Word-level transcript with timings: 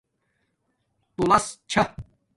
تولس 1.15 1.45
چھݳ 1.69 1.83